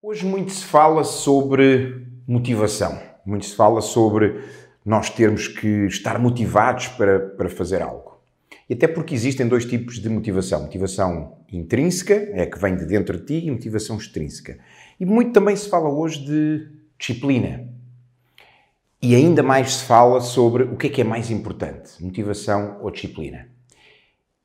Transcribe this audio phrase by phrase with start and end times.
[0.00, 4.40] Hoje muito se fala sobre motivação, muito se fala sobre
[4.86, 8.20] nós termos que estar motivados para, para fazer algo.
[8.70, 12.86] E até porque existem dois tipos de motivação: motivação intrínseca, é a que vem de
[12.86, 14.56] dentro de ti, e motivação extrínseca.
[15.00, 17.68] E muito também se fala hoje de disciplina.
[19.02, 22.92] E ainda mais se fala sobre o que é que é mais importante, motivação ou
[22.92, 23.48] disciplina.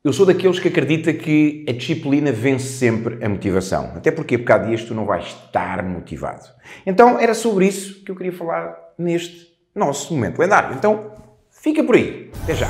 [0.06, 3.92] Eu sou daqueles que acredita que a disciplina vence sempre a motivação.
[3.96, 6.44] Até porque, por há dias tu não vais estar motivado.
[6.84, 10.76] Então, era sobre isso que eu queria falar neste nosso momento lendário.
[10.76, 11.10] Então,
[11.50, 12.30] fica por aí.
[12.42, 12.68] Até já.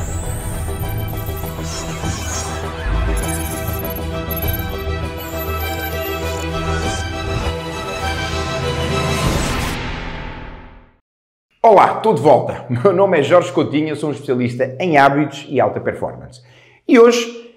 [11.60, 12.64] Olá, estou de volta.
[12.70, 16.40] Meu nome é Jorge Coutinho, sou um especialista em hábitos e alta performance.
[16.86, 17.50] E hoje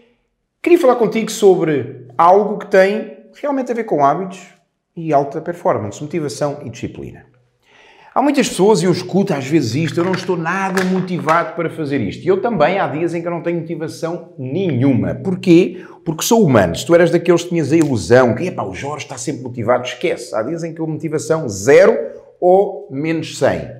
[0.63, 4.40] queria falar contigo sobre algo que tem realmente a ver com hábitos
[4.95, 7.26] e alta performance, motivação e disciplina.
[8.16, 11.70] Há muitas pessoas, e eu escuto às vezes isto, eu não estou nada motivado para
[11.70, 12.24] fazer isto.
[12.24, 15.13] E eu também, há dias em que eu não tenho motivação nenhuma.
[15.13, 15.85] Porquê?
[16.05, 16.73] Porque sou humano.
[16.73, 19.85] Se tu eras daqueles que tinhas a ilusão que, epá, o Jorge está sempre motivado,
[19.85, 20.34] esquece.
[20.34, 21.96] Há dias em que eu motivação zero
[22.40, 23.71] ou menos 100.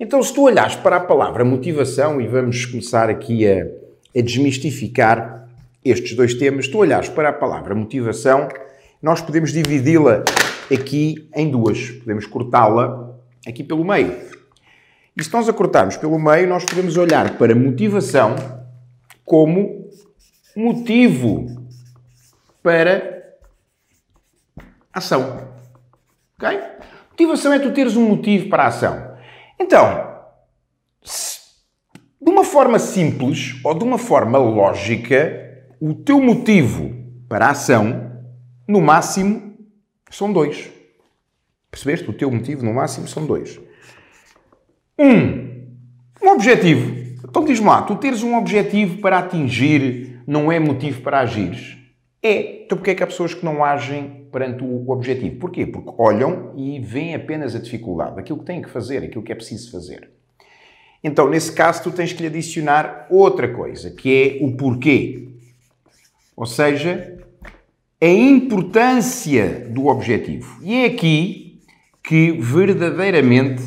[0.00, 3.66] Então, se tu olhares para a palavra motivação, e vamos começar aqui a,
[4.18, 5.48] a desmistificar
[5.84, 8.48] estes dois temas, tu olhares para a palavra motivação,
[9.00, 10.24] nós podemos dividi-la
[10.72, 11.90] aqui em duas.
[11.90, 13.14] Podemos cortá-la
[13.46, 14.12] aqui pelo meio.
[15.16, 18.36] E se nós a cortarmos pelo meio, nós podemos olhar para motivação
[19.24, 19.88] como
[20.56, 21.46] motivo
[22.62, 23.36] para
[24.92, 25.48] ação.
[26.36, 26.60] Ok?
[27.10, 29.16] Motivação é tu teres um motivo para a ação.
[29.58, 30.17] Então,
[32.20, 36.92] de uma forma simples ou de uma forma lógica, o teu motivo
[37.28, 38.12] para a ação,
[38.66, 39.56] no máximo,
[40.10, 40.70] são dois.
[41.70, 42.10] Percebeste?
[42.10, 43.60] O teu motivo, no máximo, são dois.
[44.98, 45.66] Um,
[46.22, 46.96] um objetivo.
[47.24, 51.78] Então diz-me lá, tu teres um objetivo para atingir não é motivo para agires?
[52.22, 52.64] É.
[52.64, 55.36] Então porquê é que há pessoas que não agem perante o objetivo?
[55.36, 55.66] Porquê?
[55.66, 59.34] Porque olham e veem apenas a dificuldade, aquilo que têm que fazer, aquilo que é
[59.34, 60.17] preciso fazer.
[61.02, 65.28] Então, nesse caso, tu tens que lhe adicionar outra coisa, que é o porquê.
[66.36, 67.18] Ou seja,
[68.00, 70.58] a importância do objetivo.
[70.62, 71.60] E é aqui
[72.02, 73.62] que verdadeiramente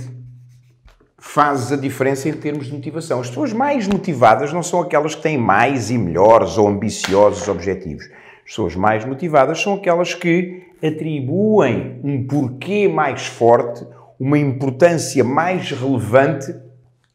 [1.17, 3.21] fazes a diferença em termos de motivação.
[3.21, 8.05] As pessoas mais motivadas não são aquelas que têm mais e melhores ou ambiciosos objetivos.
[8.43, 13.85] As pessoas mais motivadas são aquelas que atribuem um porquê mais forte,
[14.19, 16.53] uma importância mais relevante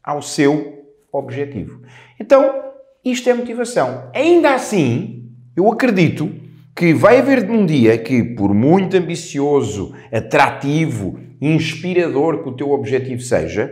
[0.07, 1.81] ao seu objetivo.
[2.17, 2.63] Então,
[3.03, 4.09] isto é motivação.
[4.15, 6.31] Ainda assim, eu acredito
[6.73, 13.21] que vai haver um dia que, por muito ambicioso, atrativo, inspirador que o teu objetivo
[13.21, 13.69] seja,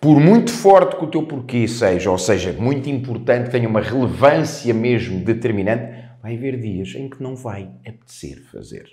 [0.00, 4.74] por muito forte que o teu porquê seja, ou seja, muito importante, tenha uma relevância
[4.74, 8.86] mesmo determinante, vai haver dias em que não vai apetecer fazer.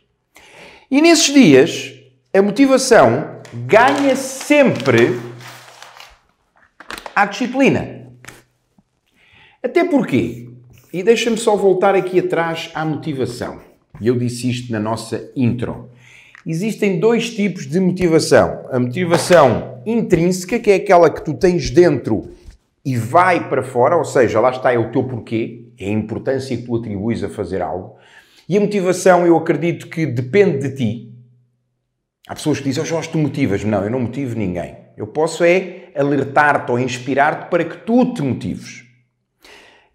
[0.92, 1.94] E nesses dias,
[2.32, 5.33] a motivação ganha sempre
[7.16, 8.12] a disciplina.
[9.62, 10.44] Até porque
[10.94, 13.60] e deixa-me só voltar aqui atrás à motivação.
[14.00, 15.90] Eu disse isto na nossa intro.
[16.46, 18.68] Existem dois tipos de motivação.
[18.72, 22.30] A motivação intrínseca, que é aquela que tu tens dentro
[22.86, 26.56] e vai para fora, ou seja, lá está é o teu porquê, é a importância
[26.56, 27.96] que tu atribuis a fazer algo.
[28.48, 31.14] E a motivação, eu acredito que depende de ti.
[32.28, 33.72] Há pessoas que dizem, oh Jorge, tu motivas-me.
[33.72, 34.76] Não, eu não motivo ninguém.
[34.96, 38.84] Eu posso é alertar-te ou inspirar-te para que tu te motives.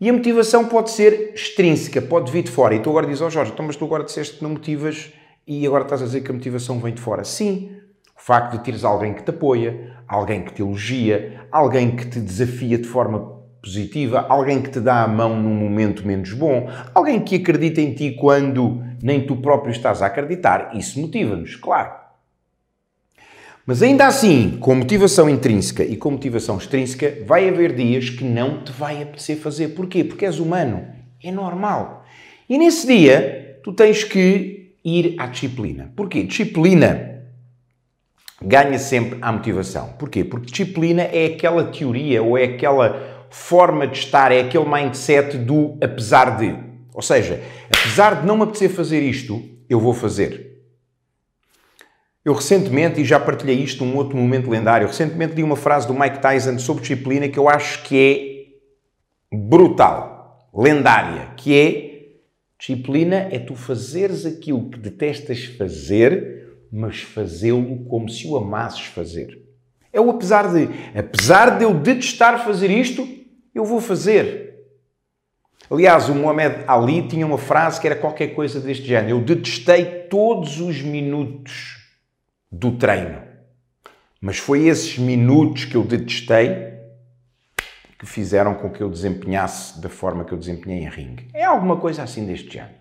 [0.00, 2.74] E a motivação pode ser extrínseca, pode vir de fora.
[2.74, 5.12] E tu agora dizes, ó oh Jorge, então, mas tu agora disseste que não motivas
[5.46, 7.24] e agora estás a dizer que a motivação vem de fora.
[7.24, 7.72] Sim,
[8.16, 12.20] o facto de teres alguém que te apoia, alguém que te elogia, alguém que te
[12.20, 17.20] desafia de forma positiva, alguém que te dá a mão num momento menos bom, alguém
[17.20, 22.07] que acredita em ti quando nem tu próprio estás a acreditar, isso motiva-nos, claro.
[23.68, 28.64] Mas ainda assim, com motivação intrínseca e com motivação extrínseca, vai haver dias que não
[28.64, 29.68] te vai apetecer fazer.
[29.74, 30.02] Porquê?
[30.02, 30.86] Porque és humano.
[31.22, 32.06] É normal.
[32.48, 35.92] E nesse dia, tu tens que ir à disciplina.
[35.94, 36.22] Porquê?
[36.22, 37.26] Disciplina
[38.40, 39.90] ganha sempre a motivação.
[39.98, 40.24] Porquê?
[40.24, 45.76] Porque disciplina é aquela teoria ou é aquela forma de estar, é aquele mindset do
[45.82, 46.56] apesar de.
[46.94, 50.57] Ou seja, apesar de não me apetecer fazer isto, eu vou fazer.
[52.28, 55.94] Eu recentemente, e já partilhei isto num outro momento lendário, recentemente li uma frase do
[55.94, 58.52] Mike Tyson sobre disciplina que eu acho que
[59.32, 62.18] é brutal, lendária, que é
[62.58, 69.42] disciplina é tu fazeres aquilo que detestas fazer mas fazê-lo como se o amasses fazer.
[69.90, 70.68] É o apesar de.
[70.94, 73.08] Apesar de eu detestar fazer isto,
[73.54, 74.66] eu vou fazer.
[75.70, 79.16] Aliás, o Muhammad Ali tinha uma frase que era qualquer coisa deste género.
[79.16, 81.87] Eu detestei todos os minutos
[82.50, 83.22] do treino.
[84.20, 86.68] Mas foi esses minutos que eu detestei
[87.98, 91.28] que fizeram com que eu desempenhasse da forma que eu desempenhei em ringue.
[91.34, 92.74] É alguma coisa assim deste género.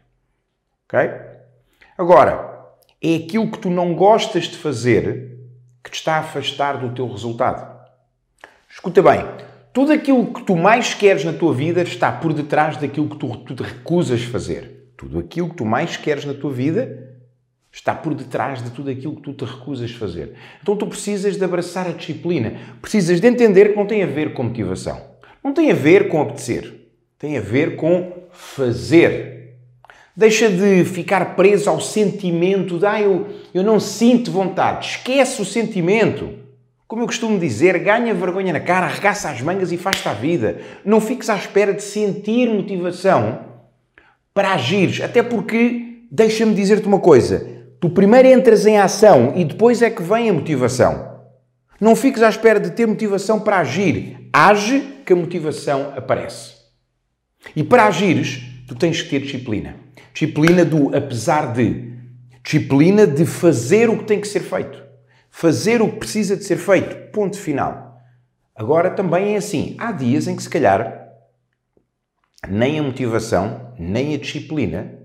[0.86, 1.00] Ok?
[1.98, 2.58] Agora,
[3.02, 5.38] é aquilo que tu não gostas de fazer
[5.84, 7.78] que te está a afastar do teu resultado.
[8.69, 9.25] Escuta bem,
[9.74, 13.38] tudo aquilo que tu mais queres na tua vida está por detrás daquilo que tu,
[13.38, 14.92] tu te recusas fazer.
[14.98, 17.06] Tudo aquilo que tu mais queres na tua vida
[17.78, 20.34] está por detrás de tudo aquilo que tu te recusas fazer.
[20.62, 22.54] Então tu precisas de abraçar a disciplina.
[22.82, 25.00] Precisas de entender que não tem a ver com motivação.
[25.44, 26.74] Não tem a ver com apetecer.
[27.20, 29.56] Tem a ver com fazer.
[30.16, 34.88] Deixa de ficar preso ao sentimento de ah, eu, eu não sinto vontade.
[34.88, 36.34] Esquece o sentimento.
[36.88, 40.62] Como eu costumo dizer, ganha vergonha na cara, arregaça as mangas e faz-te a vida.
[40.84, 43.40] Não fiques à espera de sentir motivação
[44.34, 45.00] para agires.
[45.02, 50.02] Até porque, deixa-me dizer-te uma coisa, tu primeiro entras em ação e depois é que
[50.02, 51.18] vem a motivação.
[51.80, 54.30] Não fiques à espera de ter motivação para agir.
[54.34, 56.56] Age que a motivação aparece.
[57.56, 59.76] E para agires, tu tens que ter disciplina.
[60.14, 61.94] Disciplina do apesar de.
[62.44, 64.88] Disciplina de fazer o que tem que ser feito
[65.38, 67.12] fazer o que precisa de ser feito.
[67.12, 68.02] Ponto final.
[68.56, 69.76] Agora também é assim.
[69.78, 71.14] Há dias em que se calhar
[72.50, 74.98] nem a motivação, nem a disciplina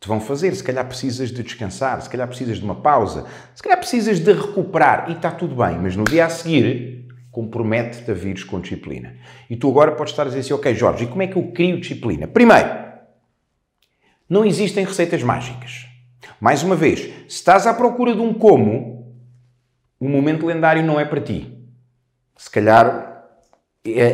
[0.00, 0.54] te vão fazer.
[0.54, 4.32] Se calhar precisas de descansar, se calhar precisas de uma pausa, se calhar precisas de
[4.32, 6.98] recuperar e está tudo bem, mas no dia a seguir
[7.30, 9.14] compromete-te a vires com disciplina.
[9.48, 11.52] E tu agora podes estar a dizer assim, ok Jorge, e como é que eu
[11.52, 12.26] crio disciplina?
[12.26, 12.68] Primeiro,
[14.28, 15.86] não existem receitas mágicas.
[16.40, 19.14] Mais uma vez, se estás à procura de um como,
[19.98, 21.56] o momento lendário não é para ti.
[22.36, 23.09] Se calhar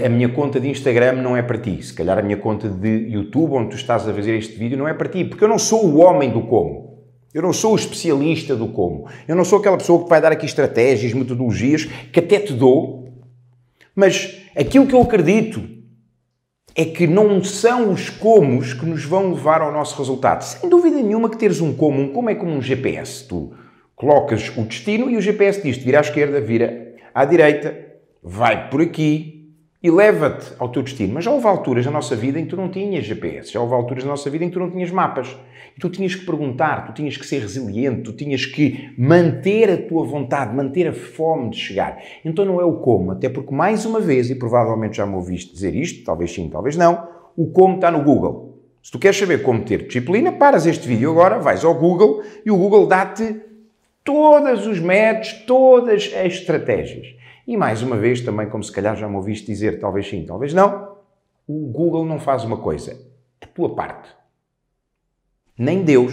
[0.05, 1.83] a minha conta de Instagram não é para ti.
[1.83, 4.87] Se calhar a minha conta de YouTube, onde tu estás a fazer este vídeo, não
[4.87, 5.25] é para ti.
[5.25, 6.87] Porque eu não sou o homem do como.
[7.35, 9.09] Eu não sou o especialista do como.
[9.27, 13.13] Eu não sou aquela pessoa que vai dar aqui estratégias, metodologias, que até te dou.
[13.95, 15.63] Mas aquilo que eu acredito
[16.75, 20.43] é que não são os comos que nos vão levar ao nosso resultado.
[20.43, 22.01] Sem dúvida nenhuma que teres um como.
[22.01, 23.27] Um como é como um GPS.
[23.27, 23.53] Tu
[23.97, 27.77] colocas o destino e o GPS diz-te vira à esquerda, vira à direita,
[28.23, 29.36] vai por aqui
[29.83, 31.15] e leva-te ao teu destino.
[31.15, 33.75] Mas já houve alturas na nossa vida em que tu não tinhas GPS, já houve
[33.75, 35.37] alturas na nossa vida em que tu não tinhas mapas.
[35.77, 39.77] E tu tinhas que perguntar, tu tinhas que ser resiliente, tu tinhas que manter a
[39.77, 41.99] tua vontade, manter a fome de chegar.
[42.25, 45.53] Então não é o como, até porque mais uma vez, e provavelmente já me ouviste
[45.53, 47.07] dizer isto, talvez sim, talvez não,
[47.37, 48.57] o como está no Google.
[48.83, 52.51] Se tu queres saber como ter disciplina, paras este vídeo agora, vais ao Google e
[52.51, 53.43] o Google dá-te
[54.03, 57.09] todos os métodos, todas as estratégias.
[57.47, 60.53] E mais uma vez, também, como se calhar já me ouviste dizer, talvez sim, talvez
[60.53, 60.97] não,
[61.47, 62.99] o Google não faz uma coisa,
[63.41, 64.09] a tua parte.
[65.57, 66.13] Nem Deus.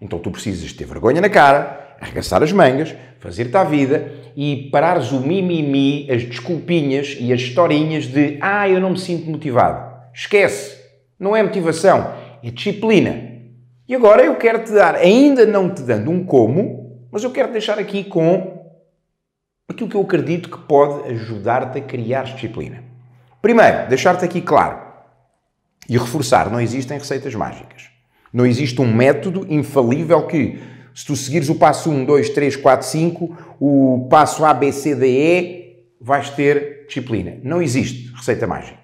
[0.00, 5.10] Então tu precisas ter vergonha na cara, arregaçar as mangas, fazer-te à vida e parares
[5.10, 9.90] o mimimi, as desculpinhas e as historinhas de ah, eu não me sinto motivado.
[10.14, 10.80] Esquece.
[11.18, 13.28] Não é motivação, é disciplina.
[13.88, 17.50] E agora eu quero te dar, ainda não te dando um como, mas eu quero
[17.50, 18.59] deixar aqui com
[19.70, 22.82] aquilo que eu acredito que pode ajudar-te a criar disciplina.
[23.40, 24.78] Primeiro, deixar-te aqui claro
[25.88, 27.88] e reforçar: não existem receitas mágicas.
[28.32, 30.60] Não existe um método infalível que,
[30.94, 34.94] se tu seguires o passo 1, 2, 3, 4, 5, o passo A, B, C,
[34.94, 37.38] D, E, vais ter disciplina.
[37.42, 38.78] Não existe receita mágica.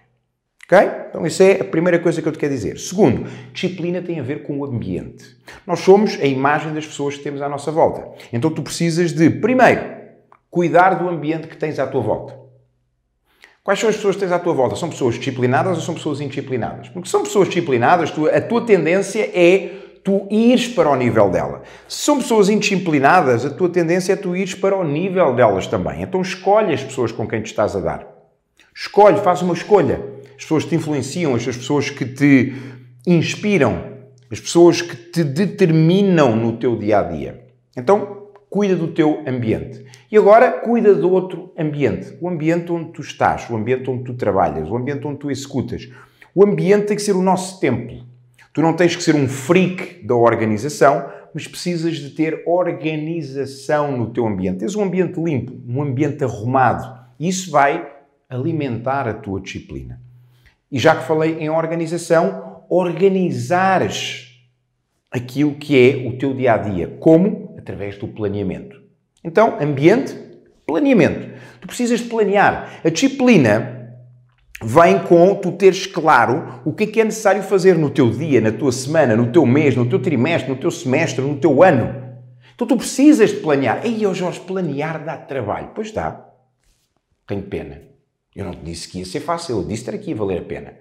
[0.64, 0.78] Ok?
[1.10, 2.76] Então, isso é a primeira coisa que eu te quero dizer.
[2.78, 5.24] Segundo, disciplina tem a ver com o ambiente.
[5.64, 8.04] Nós somos a imagem das pessoas que temos à nossa volta.
[8.32, 9.95] Então, tu precisas de, primeiro,
[10.50, 12.38] cuidar do ambiente que tens à tua volta.
[13.62, 14.76] Quais são as pessoas que tens à tua volta?
[14.76, 16.88] São pessoas disciplinadas ou são pessoas indisciplinadas?
[16.88, 19.72] Porque são pessoas disciplinadas, a tua tendência é
[20.04, 21.62] tu ires para o nível dela.
[21.88, 26.02] Se são pessoas indisciplinadas, a tua tendência é tu ires para o nível delas também.
[26.02, 28.06] Então escolhe as pessoas com quem te estás a dar.
[28.72, 32.54] Escolhe, faz uma escolha as pessoas que te influenciam, as pessoas que te
[33.06, 33.96] inspiram,
[34.30, 37.46] as pessoas que te determinam no teu dia a dia.
[37.76, 39.84] Então, cuida do teu ambiente.
[40.10, 42.16] E agora, cuida do outro ambiente.
[42.20, 45.90] O ambiente onde tu estás, o ambiente onde tu trabalhas, o ambiente onde tu executas.
[46.34, 48.04] O ambiente tem que ser o nosso templo.
[48.52, 54.10] Tu não tens que ser um freak da organização, mas precisas de ter organização no
[54.10, 54.60] teu ambiente.
[54.60, 56.98] Tens um ambiente limpo, um ambiente arrumado.
[57.20, 57.86] Isso vai
[58.28, 60.00] alimentar a tua disciplina.
[60.70, 64.26] E já que falei em organização, organizares
[65.10, 66.96] aquilo que é o teu dia a dia.
[66.98, 67.45] Como?
[67.66, 68.80] Através do planeamento.
[69.24, 70.16] Então, ambiente,
[70.64, 71.28] planeamento.
[71.60, 72.80] Tu precisas de planear.
[72.84, 73.98] A disciplina
[74.62, 78.40] vem com tu teres claro o que é que é necessário fazer no teu dia,
[78.40, 82.20] na tua semana, no teu mês, no teu trimestre, no teu semestre, no teu ano.
[82.54, 83.84] Então tu precisas de planear.
[83.84, 85.72] Ei, oh Jorge, planear dá trabalho.
[85.74, 86.24] Pois dá.
[87.26, 87.82] Tenho pena.
[88.32, 90.72] Eu não te disse que ia ser fácil, eu disse que ia valer a pena.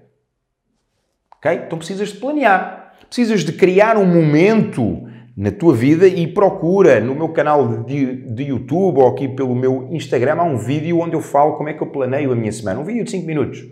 [1.36, 1.52] Ok?
[1.66, 2.96] Então precisas de planear.
[3.08, 5.05] Precisas de criar um momento
[5.36, 9.90] na tua vida e procura no meu canal de, de YouTube ou aqui pelo meu
[9.92, 12.80] Instagram há um vídeo onde eu falo como é que eu planeio a minha semana.
[12.80, 13.66] Um vídeo de 5 minutos.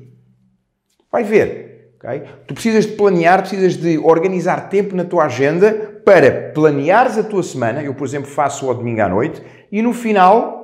[1.10, 1.94] Vai ver.
[1.98, 2.24] Okay?
[2.46, 7.42] Tu precisas de planear, precisas de organizar tempo na tua agenda para planeares a tua
[7.42, 7.82] semana.
[7.82, 9.42] Eu, por exemplo, faço ao domingo à noite
[9.72, 10.62] e no final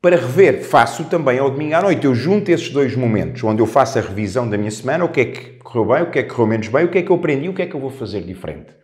[0.00, 2.06] para rever, faço também ao domingo à noite.
[2.06, 5.20] Eu junto esses dois momentos, onde eu faço a revisão da minha semana, o que
[5.20, 7.10] é que correu bem, o que é que correu menos bem, o que é que
[7.10, 8.79] eu aprendi, o que é que eu vou fazer diferente.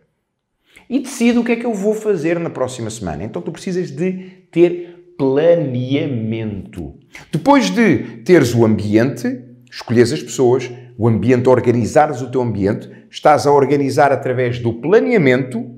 [0.89, 3.23] E decido o que é que eu vou fazer na próxima semana.
[3.23, 4.13] Então tu precisas de
[4.51, 6.93] ter planeamento.
[7.31, 13.45] Depois de teres o ambiente, escolheres as pessoas, o ambiente, organizares o teu ambiente, estás
[13.45, 15.77] a organizar através do planeamento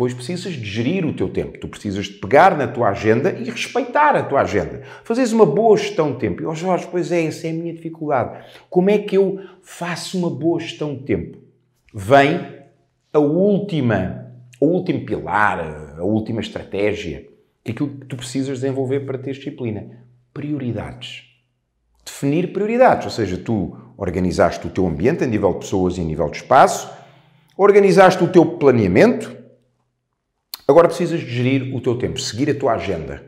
[0.00, 1.58] depois precisas de gerir o teu tempo.
[1.58, 4.82] Tu precisas de pegar na tua agenda e respeitar a tua agenda.
[5.04, 6.40] Fazeres uma boa gestão de tempo.
[6.40, 8.42] E, oh Jorge, pois é, essa é a minha dificuldade.
[8.70, 11.38] Como é que eu faço uma boa gestão de tempo?
[11.92, 12.40] Vem
[13.12, 14.19] a última,
[14.60, 17.26] o último pilar, a última estratégia,
[17.64, 20.04] que é aquilo que tu precisas desenvolver para ter disciplina.
[20.32, 21.24] Prioridades.
[22.04, 26.04] Definir prioridades, ou seja, tu organizaste o teu ambiente a nível de pessoas e a
[26.04, 26.90] nível de espaço,
[27.56, 29.40] organizaste o teu planeamento,
[30.70, 33.20] Agora precisas de gerir o teu tempo, seguir a tua agenda.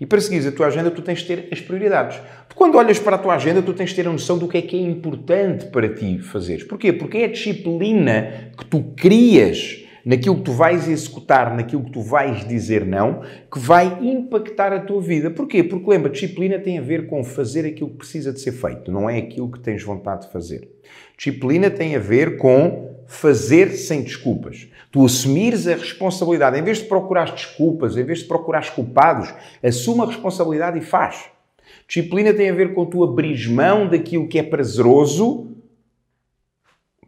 [0.00, 2.20] E para seguir a tua agenda, tu tens de ter as prioridades.
[2.52, 4.62] Quando olhas para a tua agenda, tu tens de ter a noção do que é
[4.62, 6.64] que é importante para ti fazeres.
[6.64, 6.92] Porquê?
[6.92, 12.00] Porque é a disciplina que tu crias naquilo que tu vais executar, naquilo que tu
[12.00, 15.30] vais dizer não, que vai impactar a tua vida.
[15.30, 15.62] Porquê?
[15.62, 19.08] Porque lembra, disciplina tem a ver com fazer aquilo que precisa de ser feito, não
[19.08, 20.68] é aquilo que tens vontade de fazer.
[21.16, 24.68] Disciplina tem a ver com fazer sem desculpas.
[24.90, 30.04] Tu assumires a responsabilidade, em vez de procurar desculpas, em vez de procurar culpados, assuma
[30.04, 31.24] a responsabilidade e faz.
[31.86, 35.49] Disciplina tem a ver com tu abrir mão daquilo que é prazeroso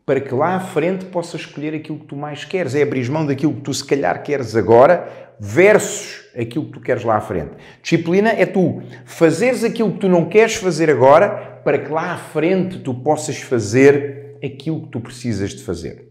[0.05, 2.75] para que lá à frente possas escolher aquilo que tu mais queres.
[2.75, 7.05] É abrir mão daquilo que tu se calhar queres agora versus aquilo que tu queres
[7.05, 7.53] lá à frente.
[7.83, 12.17] Disciplina é tu fazeres aquilo que tu não queres fazer agora para que lá à
[12.17, 16.09] frente tu possas fazer aquilo que tu precisas de fazer.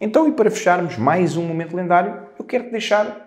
[0.00, 3.23] Então, e para fecharmos mais um momento lendário, eu quero-te deixar,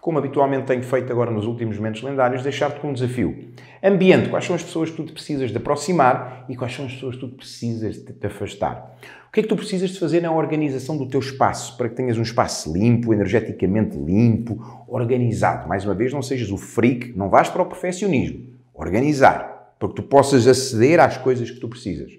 [0.00, 3.50] como habitualmente tenho feito agora nos últimos momentos lendários, deixar-te com um desafio.
[3.82, 7.16] Ambiente, quais são as pessoas que tu precisas de aproximar e quais são as pessoas
[7.16, 8.96] que tu precisas de te afastar.
[9.28, 11.94] O que é que tu precisas de fazer na organização do teu espaço, para que
[11.94, 15.68] tenhas um espaço limpo, energeticamente limpo, organizado.
[15.68, 18.48] Mais uma vez, não sejas o freak, não vais para o perfeccionismo.
[18.74, 22.18] Organizar, para que tu possas aceder às coisas que tu precisas.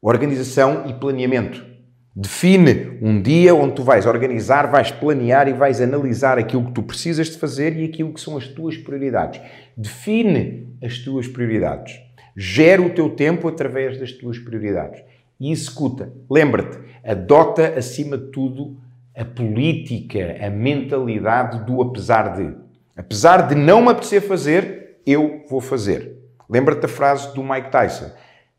[0.00, 1.75] Organização e planeamento.
[2.18, 6.82] Define um dia onde tu vais organizar, vais planear e vais analisar aquilo que tu
[6.82, 9.38] precisas de fazer e aquilo que são as tuas prioridades.
[9.76, 12.00] Define as tuas prioridades.
[12.34, 15.02] Gera o teu tempo através das tuas prioridades.
[15.38, 16.10] E executa.
[16.30, 18.78] Lembra-te, adota acima de tudo
[19.14, 22.54] a política, a mentalidade do apesar de.
[22.96, 26.16] Apesar de não me apetecer fazer, eu vou fazer.
[26.48, 28.10] Lembra-te da frase do Mike Tyson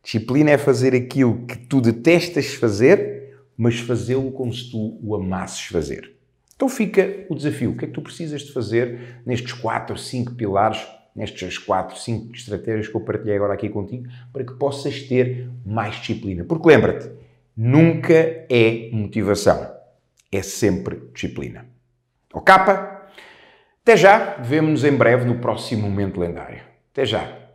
[0.07, 3.26] Disciplina é fazer aquilo que tu detestas fazer,
[3.57, 6.15] mas fazê-lo como se tu o amasses fazer.
[6.55, 7.71] Então fica o desafio.
[7.71, 10.85] O que é que tu precisas de fazer nestes 4, 5 pilares,
[11.15, 15.95] nestas 4, 5 estratégias que eu partilhei agora aqui contigo, para que possas ter mais
[15.95, 16.43] disciplina?
[16.43, 17.09] Porque lembra-te,
[17.55, 19.71] nunca é motivação,
[20.31, 21.65] é sempre disciplina.
[22.33, 23.07] O capa?
[23.81, 26.61] Até já, vemo-nos em breve no próximo Momento Lendário.
[26.91, 27.46] Até já!